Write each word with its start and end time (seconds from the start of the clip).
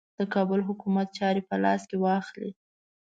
د 0.17 0.21
کابل 0.33 0.59
حکومت 0.67 1.07
چاري 1.17 1.41
په 1.49 1.55
لاس 1.63 1.81
کې 1.89 1.97
واخلي. 1.99 2.51